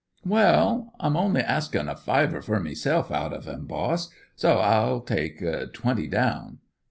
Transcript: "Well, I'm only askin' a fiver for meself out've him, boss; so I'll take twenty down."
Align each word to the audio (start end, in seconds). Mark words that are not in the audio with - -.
"Well, 0.25 0.93
I'm 0.99 1.15
only 1.15 1.41
askin' 1.41 1.87
a 1.87 1.95
fiver 1.95 2.41
for 2.41 2.59
meself 2.59 3.11
out've 3.11 3.45
him, 3.45 3.67
boss; 3.67 4.09
so 4.35 4.57
I'll 4.57 5.01
take 5.01 5.43
twenty 5.73 6.07
down." 6.07 6.57